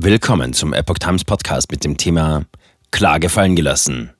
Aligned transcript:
Willkommen 0.00 0.52
zum 0.52 0.72
Epoch 0.74 0.98
Times 0.98 1.24
Podcast 1.24 1.72
mit 1.72 1.82
dem 1.82 1.96
Thema 1.96 2.44
Klage 2.92 3.28
fallen 3.28 3.56
gelassen. 3.56 4.12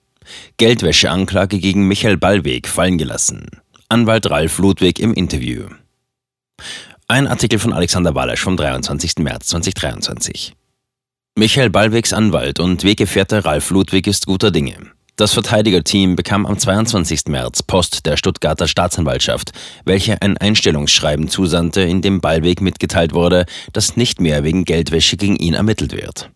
Geldwäscheanklage 0.56 1.60
gegen 1.60 1.86
Michael 1.86 2.16
Ballweg 2.16 2.66
fallen 2.66 2.98
gelassen. 2.98 3.46
Anwalt 3.88 4.28
Ralf 4.28 4.58
Ludwig 4.58 4.98
im 4.98 5.14
Interview. 5.14 5.68
Ein 7.06 7.28
Artikel 7.28 7.60
von 7.60 7.72
Alexander 7.72 8.16
Wallasch 8.16 8.40
vom 8.40 8.56
23. 8.56 9.18
März 9.18 9.46
2023. 9.50 10.56
Michael 11.36 11.70
Ballwegs 11.70 12.12
Anwalt 12.12 12.58
und 12.58 12.82
Weggefährte 12.82 13.44
Ralf 13.44 13.70
Ludwig 13.70 14.08
ist 14.08 14.26
guter 14.26 14.50
Dinge. 14.50 14.78
Das 15.18 15.32
Verteidigerteam 15.32 16.14
bekam 16.14 16.46
am 16.46 16.56
22. 16.56 17.22
März 17.26 17.64
Post 17.64 18.06
der 18.06 18.16
Stuttgarter 18.16 18.68
Staatsanwaltschaft, 18.68 19.50
welche 19.84 20.22
ein 20.22 20.38
Einstellungsschreiben 20.38 21.28
zusandte, 21.28 21.80
in 21.80 22.02
dem 22.02 22.20
Ballweg 22.20 22.60
mitgeteilt 22.60 23.14
wurde, 23.14 23.44
dass 23.72 23.96
nicht 23.96 24.20
mehr 24.20 24.44
wegen 24.44 24.64
Geldwäsche 24.64 25.16
gegen 25.16 25.34
ihn 25.34 25.54
ermittelt 25.54 25.92
wird. 25.92 26.30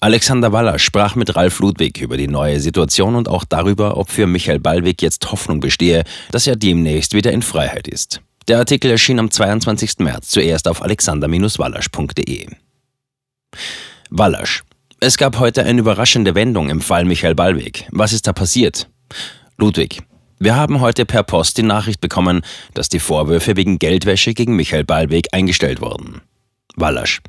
Alexander 0.00 0.52
Waller 0.52 0.78
sprach 0.78 1.16
mit 1.16 1.36
Ralf 1.36 1.58
Ludwig 1.58 2.00
über 2.00 2.16
die 2.16 2.28
neue 2.28 2.60
Situation 2.60 3.14
und 3.14 3.28
auch 3.28 3.44
darüber, 3.44 3.98
ob 3.98 4.08
für 4.08 4.26
Michael 4.26 4.58
Ballweg 4.58 5.02
jetzt 5.02 5.30
Hoffnung 5.30 5.60
bestehe, 5.60 6.04
dass 6.30 6.46
er 6.46 6.56
demnächst 6.56 7.12
wieder 7.12 7.32
in 7.32 7.42
Freiheit 7.42 7.88
ist. 7.88 8.22
Der 8.48 8.56
Artikel 8.56 8.90
erschien 8.90 9.18
am 9.18 9.30
22. 9.30 9.98
März 9.98 10.30
zuerst 10.30 10.66
auf 10.66 10.80
alexander-wallasch.de. 10.80 12.46
Wallasch 14.08 14.62
es 15.06 15.16
gab 15.18 15.38
heute 15.38 15.62
eine 15.62 15.78
überraschende 15.78 16.34
Wendung 16.34 16.68
im 16.68 16.80
Fall 16.80 17.04
Michael 17.04 17.36
Ballweg. 17.36 17.86
Was 17.92 18.12
ist 18.12 18.26
da 18.26 18.32
passiert? 18.32 18.88
Ludwig. 19.56 20.02
Wir 20.40 20.56
haben 20.56 20.80
heute 20.80 21.06
per 21.06 21.22
Post 21.22 21.58
die 21.58 21.62
Nachricht 21.62 22.00
bekommen, 22.00 22.42
dass 22.74 22.88
die 22.88 22.98
Vorwürfe 22.98 23.54
wegen 23.54 23.78
Geldwäsche 23.78 24.34
gegen 24.34 24.56
Michael 24.56 24.82
Ballweg 24.82 25.28
eingestellt 25.30 25.80
wurden. 25.80 26.22
Wallasch. 26.74 27.20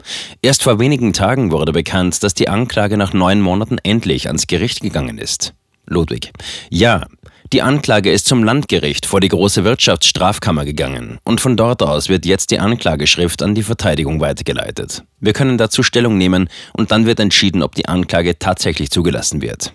Erst 0.42 0.64
vor 0.64 0.80
wenigen 0.80 1.14
Tagen 1.14 1.52
wurde 1.52 1.72
bekannt, 1.72 2.24
dass 2.24 2.34
die 2.34 2.50
Anklage 2.50 2.98
nach 2.98 3.14
neun 3.14 3.42
Monaten 3.42 3.78
endlich 3.84 4.26
ans 4.26 4.48
Gericht 4.48 4.82
gegangen 4.82 5.20
ist. 5.20 5.54
Ludwig. 5.86 6.32
Ja, 6.72 7.06
die 7.54 7.62
Anklage 7.62 8.12
ist 8.12 8.26
zum 8.26 8.44
Landgericht 8.44 9.06
vor 9.06 9.22
die 9.22 9.30
große 9.30 9.64
Wirtschaftsstrafkammer 9.64 10.66
gegangen 10.66 11.20
und 11.24 11.40
von 11.40 11.56
dort 11.56 11.82
aus 11.82 12.10
wird 12.10 12.26
jetzt 12.26 12.52
die 12.52 12.60
Anklageschrift 12.60 13.42
an 13.42 13.56
die 13.56 13.64
Verteidigung 13.64 14.20
weitergeleitet. 14.20 15.04
Wir 15.20 15.34
können 15.34 15.58
dazu 15.58 15.82
Stellung 15.82 16.18
nehmen 16.18 16.50
und 16.74 16.92
dann 16.92 17.06
wird 17.06 17.20
entschieden, 17.20 17.64
ob 17.64 17.76
die 17.76 17.88
Anklage 17.88 18.38
tatsächlich 18.38 18.92
zugelassen 18.92 19.42
wird. 19.42 19.74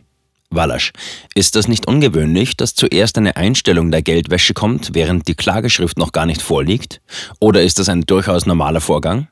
Wallasch, 0.51 0.93
ist 1.35 1.57
das 1.57 1.67
nicht 1.67 1.89
ungewöhnlich, 1.89 2.59
dass 2.59 2.75
zuerst 2.75 3.17
eine 3.17 3.37
Einstellung 3.37 3.91
der 3.91 4.03
Geldwäsche 4.03 4.53
kommt, 4.53 4.91
während 4.93 5.27
die 5.27 5.35
Klageschrift 5.35 5.97
noch 5.97 6.13
gar 6.13 6.27
nicht 6.27 6.43
vorliegt? 6.43 7.01
Oder 7.41 7.63
ist 7.63 7.79
das 7.79 7.89
ein 7.89 8.03
durchaus 8.03 8.45
normaler 8.45 8.83
Vorgang? 8.83 9.29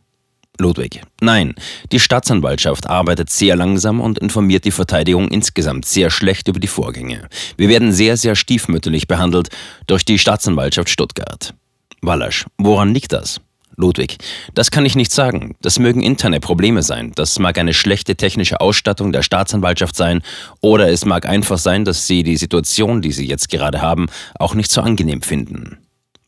Ludwig. 0.60 1.00
Nein, 1.20 1.54
die 1.90 1.98
Staatsanwaltschaft 1.98 2.88
arbeitet 2.88 3.30
sehr 3.30 3.56
langsam 3.56 4.00
und 4.00 4.18
informiert 4.18 4.64
die 4.64 4.70
Verteidigung 4.70 5.28
insgesamt 5.28 5.86
sehr 5.86 6.10
schlecht 6.10 6.46
über 6.48 6.60
die 6.60 6.68
Vorgänge. 6.68 7.28
Wir 7.56 7.68
werden 7.68 7.92
sehr, 7.92 8.16
sehr 8.16 8.36
stiefmütterlich 8.36 9.08
behandelt 9.08 9.48
durch 9.86 10.04
die 10.04 10.18
Staatsanwaltschaft 10.18 10.88
Stuttgart. 10.88 11.54
Wallasch. 12.02 12.46
Woran 12.58 12.94
liegt 12.94 13.12
das? 13.12 13.40
Ludwig. 13.76 14.18
Das 14.54 14.70
kann 14.70 14.84
ich 14.84 14.94
nicht 14.94 15.10
sagen. 15.10 15.56
Das 15.62 15.78
mögen 15.78 16.02
interne 16.02 16.38
Probleme 16.38 16.82
sein. 16.82 17.12
Das 17.14 17.38
mag 17.38 17.58
eine 17.58 17.74
schlechte 17.74 18.14
technische 18.14 18.60
Ausstattung 18.60 19.12
der 19.12 19.22
Staatsanwaltschaft 19.22 19.96
sein. 19.96 20.22
Oder 20.60 20.90
es 20.90 21.04
mag 21.04 21.26
einfach 21.26 21.58
sein, 21.58 21.84
dass 21.84 22.06
Sie 22.06 22.22
die 22.22 22.36
Situation, 22.36 23.00
die 23.00 23.12
Sie 23.12 23.26
jetzt 23.26 23.48
gerade 23.48 23.80
haben, 23.80 24.06
auch 24.38 24.54
nicht 24.54 24.70
so 24.70 24.82
angenehm 24.82 25.22
finden. 25.22 25.78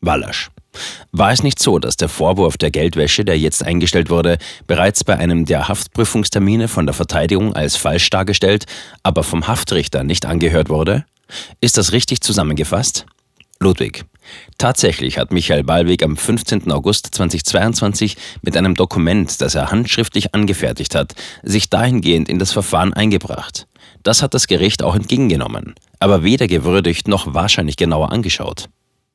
Wallasch. 0.01 0.49
War 1.11 1.31
es 1.31 1.43
nicht 1.43 1.59
so, 1.59 1.79
dass 1.79 1.97
der 1.97 2.09
Vorwurf 2.09 2.57
der 2.57 2.71
Geldwäsche, 2.71 3.25
der 3.25 3.37
jetzt 3.37 3.63
eingestellt 3.63 4.09
wurde, 4.09 4.37
bereits 4.67 5.03
bei 5.03 5.17
einem 5.17 5.45
der 5.45 5.67
Haftprüfungstermine 5.67 6.67
von 6.67 6.85
der 6.85 6.93
Verteidigung 6.93 7.53
als 7.53 7.75
falsch 7.75 8.09
dargestellt, 8.09 8.65
aber 9.03 9.23
vom 9.23 9.47
Haftrichter 9.47 10.03
nicht 10.03 10.25
angehört 10.25 10.69
wurde? 10.69 11.05
Ist 11.61 11.77
das 11.77 11.91
richtig 11.93 12.21
zusammengefasst? 12.21 13.05
Ludwig. 13.59 14.05
Tatsächlich 14.57 15.17
hat 15.17 15.31
Michael 15.31 15.63
Ballweg 15.63 16.03
am 16.03 16.17
15. 16.17 16.71
August 16.71 17.09
2022 17.13 18.17
mit 18.41 18.57
einem 18.57 18.75
Dokument, 18.75 19.41
das 19.41 19.55
er 19.55 19.71
handschriftlich 19.71 20.33
angefertigt 20.33 20.95
hat, 20.95 21.13
sich 21.43 21.69
dahingehend 21.69 22.29
in 22.29 22.39
das 22.39 22.51
Verfahren 22.51 22.93
eingebracht. 22.93 23.67
Das 24.03 24.21
hat 24.21 24.33
das 24.33 24.47
Gericht 24.47 24.83
auch 24.83 24.95
entgegengenommen, 24.95 25.75
aber 25.99 26.23
weder 26.23 26.47
gewürdigt 26.47 27.07
noch 27.07 27.33
wahrscheinlich 27.33 27.77
genauer 27.77 28.11
angeschaut. 28.11 28.69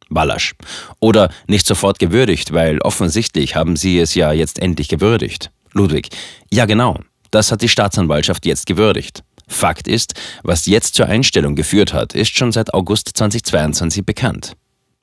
Ballasch. 0.09 0.55
Oder 1.01 1.31
nicht 1.47 1.67
sofort 1.67 1.99
gewürdigt, 1.99 2.53
weil 2.53 2.79
offensichtlich 2.81 3.55
haben 3.55 3.77
Sie 3.77 3.99
es 3.99 4.15
ja 4.15 4.33
jetzt 4.33 4.61
endlich 4.61 4.89
gewürdigt. 4.89 5.51
Ludwig. 5.73 6.09
Ja 6.51 6.65
genau, 6.67 6.99
das 7.31 7.53
hat 7.53 7.63
die 7.63 7.69
Staatsanwaltschaft 7.69 8.47
jetzt 8.47 8.67
gewürdigt. 8.67 9.23
Fakt 9.49 9.89
ist, 9.89 10.15
was 10.43 10.67
jetzt 10.67 10.95
zur 10.95 11.07
Einstellung 11.07 11.55
geführt 11.55 11.93
hat, 11.93 12.15
ist 12.15 12.37
schon 12.37 12.53
seit 12.53 12.75
August 12.75 13.11
2022 13.15 14.05
bekannt. 14.05 14.53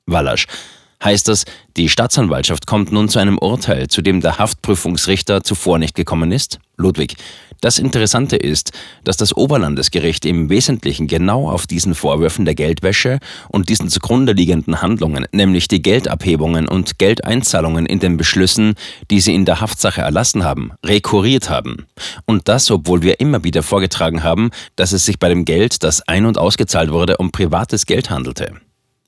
Wallasch. 0.06 0.46
Heißt 1.02 1.28
das, 1.28 1.44
die 1.76 1.88
Staatsanwaltschaft 1.88 2.66
kommt 2.66 2.90
nun 2.90 3.08
zu 3.08 3.18
einem 3.18 3.38
Urteil, 3.38 3.88
zu 3.88 4.00
dem 4.00 4.20
der 4.20 4.38
Haftprüfungsrichter 4.38 5.42
zuvor 5.42 5.78
nicht 5.78 5.94
gekommen 5.94 6.32
ist? 6.32 6.58
Ludwig. 6.76 7.16
Das 7.60 7.78
Interessante 7.78 8.36
ist, 8.36 8.72
dass 9.04 9.16
das 9.16 9.36
Oberlandesgericht 9.36 10.24
im 10.24 10.50
Wesentlichen 10.50 11.06
genau 11.06 11.50
auf 11.50 11.66
diesen 11.66 11.94
Vorwürfen 11.94 12.44
der 12.44 12.54
Geldwäsche 12.54 13.18
und 13.48 13.68
diesen 13.68 13.88
zugrunde 13.88 14.32
liegenden 14.32 14.82
Handlungen, 14.82 15.26
nämlich 15.32 15.68
die 15.68 15.82
Geldabhebungen 15.82 16.68
und 16.68 16.98
Geldeinzahlungen 16.98 17.86
in 17.86 18.00
den 18.00 18.16
Beschlüssen, 18.16 18.74
die 19.10 19.20
sie 19.20 19.34
in 19.34 19.44
der 19.44 19.60
Haftsache 19.60 20.02
erlassen 20.02 20.44
haben, 20.44 20.72
rekurriert 20.84 21.50
haben. 21.50 21.86
Und 22.26 22.48
das, 22.48 22.70
obwohl 22.70 23.02
wir 23.02 23.20
immer 23.20 23.44
wieder 23.44 23.62
vorgetragen 23.62 24.22
haben, 24.22 24.50
dass 24.76 24.92
es 24.92 25.04
sich 25.04 25.18
bei 25.18 25.28
dem 25.28 25.44
Geld, 25.44 25.82
das 25.82 26.06
ein- 26.06 26.26
und 26.26 26.38
ausgezahlt 26.38 26.90
wurde, 26.90 27.16
um 27.16 27.30
privates 27.30 27.86
Geld 27.86 28.10
handelte. 28.10 28.54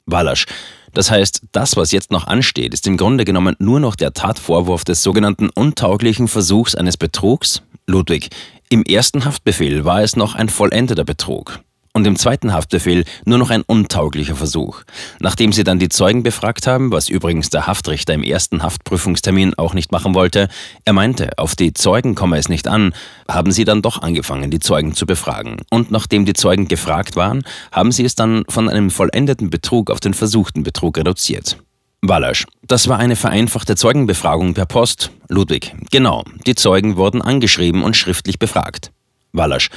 Wallasch. 0.06 0.46
Das 0.94 1.10
heißt, 1.10 1.42
das, 1.52 1.76
was 1.76 1.92
jetzt 1.92 2.10
noch 2.10 2.26
ansteht, 2.26 2.74
ist 2.74 2.86
im 2.86 2.96
Grunde 2.96 3.24
genommen 3.24 3.56
nur 3.58 3.80
noch 3.80 3.96
der 3.96 4.12
Tatvorwurf 4.12 4.84
des 4.84 5.02
sogenannten 5.02 5.48
untauglichen 5.50 6.28
Versuchs 6.28 6.74
eines 6.74 6.96
Betrugs? 6.96 7.62
Ludwig, 7.86 8.30
im 8.68 8.82
ersten 8.82 9.24
Haftbefehl 9.24 9.84
war 9.84 10.02
es 10.02 10.16
noch 10.16 10.34
ein 10.34 10.48
vollendeter 10.48 11.04
Betrug 11.04 11.60
und 11.98 12.06
im 12.06 12.14
zweiten 12.14 12.52
Haftbefehl 12.52 13.04
nur 13.24 13.38
noch 13.38 13.50
ein 13.50 13.62
untauglicher 13.62 14.36
Versuch. 14.36 14.82
Nachdem 15.18 15.52
sie 15.52 15.64
dann 15.64 15.80
die 15.80 15.88
Zeugen 15.88 16.22
befragt 16.22 16.68
haben, 16.68 16.92
was 16.92 17.08
übrigens 17.08 17.50
der 17.50 17.66
Haftrichter 17.66 18.14
im 18.14 18.22
ersten 18.22 18.62
Haftprüfungstermin 18.62 19.54
auch 19.54 19.74
nicht 19.74 19.90
machen 19.90 20.14
wollte, 20.14 20.48
er 20.84 20.92
meinte, 20.92 21.36
auf 21.38 21.56
die 21.56 21.74
Zeugen 21.74 22.14
komme 22.14 22.38
es 22.38 22.48
nicht 22.48 22.68
an, 22.68 22.94
haben 23.28 23.50
sie 23.50 23.64
dann 23.64 23.82
doch 23.82 24.00
angefangen, 24.00 24.52
die 24.52 24.60
Zeugen 24.60 24.94
zu 24.94 25.06
befragen. 25.06 25.56
Und 25.70 25.90
nachdem 25.90 26.24
die 26.24 26.34
Zeugen 26.34 26.68
gefragt 26.68 27.16
waren, 27.16 27.42
haben 27.72 27.90
sie 27.90 28.04
es 28.04 28.14
dann 28.14 28.44
von 28.48 28.68
einem 28.68 28.92
vollendeten 28.92 29.50
Betrug 29.50 29.90
auf 29.90 29.98
den 29.98 30.14
versuchten 30.14 30.62
Betrug 30.62 30.98
reduziert. 30.98 31.58
Wallasch. 32.00 32.46
Das 32.62 32.86
war 32.86 33.00
eine 33.00 33.16
vereinfachte 33.16 33.74
Zeugenbefragung 33.74 34.54
per 34.54 34.66
Post. 34.66 35.10
Ludwig. 35.28 35.74
Genau. 35.90 36.22
Die 36.46 36.54
Zeugen 36.54 36.94
wurden 36.94 37.22
angeschrieben 37.22 37.82
und 37.82 37.96
schriftlich 37.96 38.38
befragt. 38.38 38.92
Wallasch. 39.32 39.70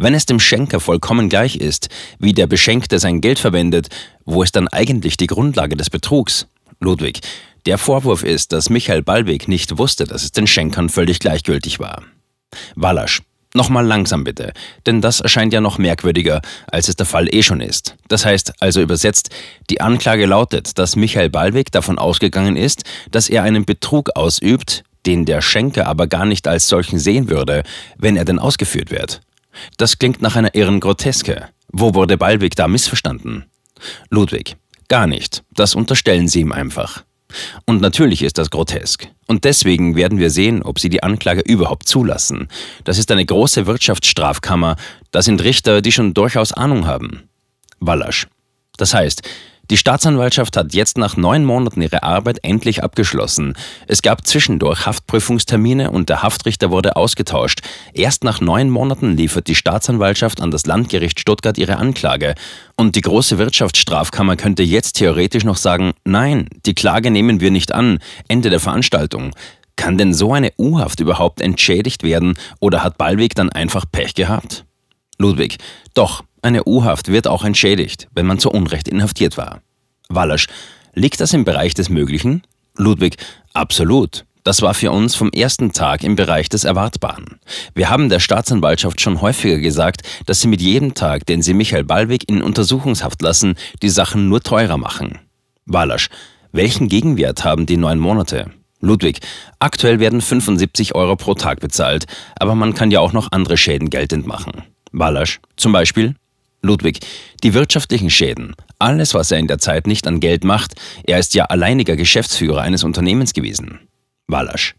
Wenn 0.00 0.14
es 0.14 0.26
dem 0.26 0.38
Schenker 0.38 0.78
vollkommen 0.78 1.28
gleich 1.28 1.56
ist, 1.56 1.88
wie 2.20 2.32
der 2.32 2.46
Beschenkte 2.46 3.00
sein 3.00 3.20
Geld 3.20 3.40
verwendet, 3.40 3.88
wo 4.24 4.44
ist 4.44 4.54
dann 4.54 4.68
eigentlich 4.68 5.16
die 5.16 5.26
Grundlage 5.26 5.76
des 5.76 5.90
Betrugs? 5.90 6.46
Ludwig. 6.78 7.18
Der 7.66 7.78
Vorwurf 7.78 8.22
ist, 8.22 8.52
dass 8.52 8.70
Michael 8.70 9.02
Ballweg 9.02 9.48
nicht 9.48 9.76
wusste, 9.76 10.04
dass 10.04 10.22
es 10.22 10.30
den 10.30 10.46
Schenkern 10.46 10.88
völlig 10.88 11.18
gleichgültig 11.18 11.80
war. 11.80 12.04
Wallasch. 12.76 13.22
Nochmal 13.54 13.84
langsam 13.84 14.22
bitte, 14.22 14.52
denn 14.86 15.00
das 15.00 15.20
erscheint 15.20 15.52
ja 15.52 15.60
noch 15.60 15.78
merkwürdiger, 15.78 16.42
als 16.68 16.86
es 16.86 16.94
der 16.94 17.06
Fall 17.06 17.26
eh 17.34 17.42
schon 17.42 17.60
ist. 17.60 17.96
Das 18.06 18.24
heißt, 18.24 18.52
also 18.60 18.80
übersetzt, 18.80 19.30
die 19.68 19.80
Anklage 19.80 20.26
lautet, 20.26 20.78
dass 20.78 20.94
Michael 20.94 21.30
Ballweg 21.30 21.72
davon 21.72 21.98
ausgegangen 21.98 22.54
ist, 22.54 22.84
dass 23.10 23.28
er 23.28 23.42
einen 23.42 23.64
Betrug 23.64 24.10
ausübt, 24.14 24.84
den 25.06 25.24
der 25.24 25.40
Schenker 25.40 25.88
aber 25.88 26.06
gar 26.06 26.24
nicht 26.24 26.46
als 26.46 26.68
solchen 26.68 27.00
sehen 27.00 27.30
würde, 27.30 27.64
wenn 27.96 28.16
er 28.16 28.24
denn 28.24 28.38
ausgeführt 28.38 28.92
wird. 28.92 29.22
Das 29.76 29.98
klingt 29.98 30.22
nach 30.22 30.36
einer 30.36 30.54
irren 30.54 30.80
Groteske. 30.80 31.48
Wo 31.70 31.94
wurde 31.94 32.16
Ballweg 32.16 32.56
da 32.56 32.68
missverstanden? 32.68 33.44
Ludwig. 34.10 34.56
Gar 34.88 35.06
nicht. 35.06 35.42
Das 35.50 35.74
unterstellen 35.74 36.28
Sie 36.28 36.40
ihm 36.40 36.52
einfach. 36.52 37.04
Und 37.66 37.82
natürlich 37.82 38.22
ist 38.22 38.38
das 38.38 38.50
grotesk. 38.50 39.08
Und 39.26 39.44
deswegen 39.44 39.96
werden 39.96 40.18
wir 40.18 40.30
sehen, 40.30 40.62
ob 40.62 40.78
sie 40.80 40.88
die 40.88 41.02
Anklage 41.02 41.42
überhaupt 41.42 41.86
zulassen. 41.86 42.48
Das 42.84 42.98
ist 42.98 43.10
eine 43.10 43.24
große 43.24 43.66
Wirtschaftsstrafkammer. 43.66 44.76
Da 45.10 45.20
sind 45.20 45.44
Richter, 45.44 45.82
die 45.82 45.92
schon 45.92 46.14
durchaus 46.14 46.52
Ahnung 46.52 46.86
haben. 46.86 47.28
Wallasch. 47.80 48.28
Das 48.78 48.94
heißt, 48.94 49.28
die 49.70 49.76
Staatsanwaltschaft 49.76 50.56
hat 50.56 50.72
jetzt 50.72 50.96
nach 50.96 51.16
neun 51.16 51.44
Monaten 51.44 51.82
ihre 51.82 52.02
Arbeit 52.02 52.38
endlich 52.42 52.82
abgeschlossen. 52.82 53.52
Es 53.86 54.00
gab 54.00 54.26
zwischendurch 54.26 54.86
Haftprüfungstermine 54.86 55.90
und 55.90 56.08
der 56.08 56.22
Haftrichter 56.22 56.70
wurde 56.70 56.96
ausgetauscht. 56.96 57.60
Erst 57.92 58.24
nach 58.24 58.40
neun 58.40 58.70
Monaten 58.70 59.16
liefert 59.16 59.46
die 59.46 59.54
Staatsanwaltschaft 59.54 60.40
an 60.40 60.50
das 60.50 60.64
Landgericht 60.64 61.20
Stuttgart 61.20 61.58
ihre 61.58 61.76
Anklage. 61.76 62.34
Und 62.76 62.96
die 62.96 63.02
große 63.02 63.36
Wirtschaftsstrafkammer 63.36 64.36
könnte 64.36 64.62
jetzt 64.62 64.94
theoretisch 64.94 65.44
noch 65.44 65.56
sagen, 65.56 65.92
nein, 66.04 66.48
die 66.64 66.74
Klage 66.74 67.10
nehmen 67.10 67.40
wir 67.40 67.50
nicht 67.50 67.74
an, 67.74 67.98
Ende 68.26 68.48
der 68.48 68.60
Veranstaltung. 68.60 69.32
Kann 69.76 69.98
denn 69.98 70.14
so 70.14 70.32
eine 70.32 70.52
U-Haft 70.58 71.00
überhaupt 71.00 71.40
entschädigt 71.40 72.02
werden 72.02 72.34
oder 72.58 72.82
hat 72.82 72.98
Ballweg 72.98 73.34
dann 73.34 73.50
einfach 73.50 73.84
Pech 73.90 74.14
gehabt? 74.14 74.64
Ludwig, 75.18 75.58
doch, 75.94 76.22
eine 76.42 76.64
U-Haft 76.64 77.08
wird 77.08 77.26
auch 77.26 77.44
entschädigt, 77.44 78.06
wenn 78.14 78.26
man 78.26 78.38
zu 78.38 78.50
Unrecht 78.50 78.86
inhaftiert 78.86 79.36
war. 79.36 79.60
Wallasch, 80.08 80.46
liegt 80.94 81.20
das 81.20 81.32
im 81.32 81.44
Bereich 81.44 81.74
des 81.74 81.88
Möglichen? 81.88 82.42
Ludwig, 82.76 83.16
absolut. 83.52 84.24
Das 84.44 84.62
war 84.62 84.74
für 84.74 84.92
uns 84.92 85.16
vom 85.16 85.30
ersten 85.30 85.72
Tag 85.72 86.04
im 86.04 86.14
Bereich 86.14 86.48
des 86.48 86.62
Erwartbaren. 86.62 87.40
Wir 87.74 87.90
haben 87.90 88.08
der 88.08 88.20
Staatsanwaltschaft 88.20 89.00
schon 89.00 89.20
häufiger 89.20 89.58
gesagt, 89.58 90.02
dass 90.26 90.40
sie 90.40 90.48
mit 90.48 90.62
jedem 90.62 90.94
Tag, 90.94 91.26
den 91.26 91.42
sie 91.42 91.52
Michael 91.52 91.84
Ballweg 91.84 92.28
in 92.28 92.40
Untersuchungshaft 92.40 93.20
lassen, 93.20 93.56
die 93.82 93.90
Sachen 93.90 94.28
nur 94.28 94.40
teurer 94.40 94.78
machen. 94.78 95.18
Wallasch, 95.66 96.08
welchen 96.52 96.88
Gegenwert 96.88 97.44
haben 97.44 97.66
die 97.66 97.76
neun 97.76 97.98
Monate? 97.98 98.52
Ludwig, 98.80 99.18
aktuell 99.58 99.98
werden 99.98 100.20
75 100.20 100.94
Euro 100.94 101.16
pro 101.16 101.34
Tag 101.34 101.58
bezahlt, 101.58 102.06
aber 102.38 102.54
man 102.54 102.74
kann 102.74 102.92
ja 102.92 103.00
auch 103.00 103.12
noch 103.12 103.32
andere 103.32 103.56
Schäden 103.56 103.90
geltend 103.90 104.26
machen. 104.26 104.62
Wallasch, 104.92 105.40
zum 105.56 105.72
Beispiel 105.72 106.14
Ludwig, 106.62 106.98
die 107.42 107.54
wirtschaftlichen 107.54 108.10
Schäden, 108.10 108.54
alles, 108.78 109.14
was 109.14 109.30
er 109.30 109.38
in 109.38 109.46
der 109.46 109.58
Zeit 109.58 109.86
nicht 109.86 110.06
an 110.06 110.20
Geld 110.20 110.44
macht, 110.44 110.74
er 111.04 111.18
ist 111.18 111.34
ja 111.34 111.44
alleiniger 111.44 111.96
Geschäftsführer 111.96 112.62
eines 112.62 112.84
Unternehmens 112.84 113.32
gewesen. 113.32 113.80
Wallasch. 114.26 114.74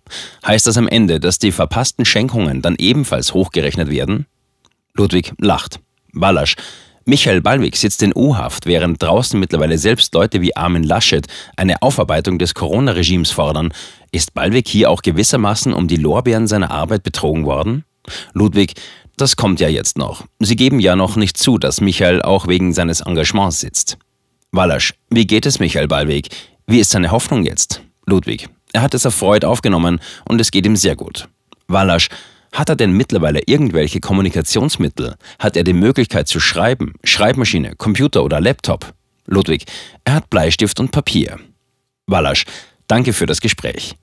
Heißt 0.46 0.68
das 0.68 0.78
am 0.78 0.88
Ende, 0.88 1.20
dass 1.20 1.40
die 1.40 1.52
verpassten 1.52 2.06
Schenkungen 2.06 2.62
dann 2.62 2.76
ebenfalls 2.78 3.34
hochgerechnet 3.34 3.90
werden? 3.90 4.28
Ludwig 4.94 5.34
lacht. 5.40 5.80
Wallasch. 6.14 6.56
Michael 7.06 7.42
Ballwig 7.42 7.76
sitzt 7.76 8.04
in 8.04 8.16
U-Haft, 8.16 8.68
während 8.68 9.02
draußen 9.02 9.40
mittlerweile 9.40 9.80
selbst 9.80 10.14
Leute 10.14 10.42
wie 10.42 10.56
Armin 10.56 10.84
Laschet 10.84 11.26
eine 11.58 11.82
Aufarbeitung 11.82 12.38
des 12.38 12.54
Corona-Regimes 12.54 13.32
fordern. 13.32 13.74
Ist 14.12 14.36
Ballwig 14.36 14.68
hier 14.68 14.92
auch 14.92 15.02
gewissermaßen 15.02 15.74
um 15.74 15.88
die 15.88 15.96
Lorbeeren 15.96 16.46
seiner 16.46 16.70
Arbeit 16.70 17.02
betrogen 17.02 17.46
worden? 17.46 17.84
Ludwig, 18.34 18.74
das 19.22 19.36
kommt 19.36 19.60
ja 19.60 19.68
jetzt 19.68 19.98
noch. 19.98 20.26
Sie 20.40 20.56
geben 20.56 20.80
ja 20.80 20.96
noch 20.96 21.16
nicht 21.16 21.38
zu, 21.38 21.58
dass 21.58 21.82
Michael 21.82 22.22
auch 22.22 22.48
wegen 22.48 22.74
seines 22.74 23.02
Engagements 23.02 23.60
sitzt. 23.60 23.98
Wallasch, 24.52 24.94
wie 25.10 25.28
geht 25.28 25.46
es 25.46 25.60
Michael 25.60 25.88
Ballweg? 25.88 26.30
Wie 26.68 26.80
ist 26.80 26.92
seine 26.92 27.12
Hoffnung 27.12 27.44
jetzt? 27.44 27.82
Ludwig, 28.06 28.50
er 28.74 28.82
hat 28.82 28.94
es 28.94 29.06
erfreut 29.06 29.46
aufgenommen 29.46 30.00
und 30.28 30.42
es 30.42 30.52
geht 30.52 30.66
ihm 30.66 30.76
sehr 30.76 30.96
gut. 30.96 31.28
Wallasch, 31.68 32.10
hat 32.52 32.70
er 32.70 32.76
denn 32.76 32.94
mittlerweile 32.94 33.42
irgendwelche 33.46 34.00
Kommunikationsmittel? 34.00 35.16
Hat 35.38 35.56
er 35.56 35.64
die 35.64 35.74
Möglichkeit 35.74 36.28
zu 36.28 36.40
schreiben? 36.40 36.94
Schreibmaschine, 37.04 37.76
Computer 37.76 38.24
oder 38.24 38.42
Laptop? 38.42 38.94
Ludwig, 39.26 39.66
er 40.04 40.16
hat 40.16 40.30
Bleistift 40.30 40.80
und 40.80 40.92
Papier. 40.92 41.40
Wallasch, 42.08 42.46
danke 42.88 43.14
für 43.14 43.28
das 43.28 43.42
Gespräch. 43.42 43.96